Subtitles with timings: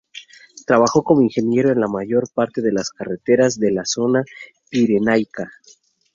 [0.65, 4.23] Trabajó como ingeniero en la mayor parte de las carreteras de la zona
[4.71, 5.47] pirenaica.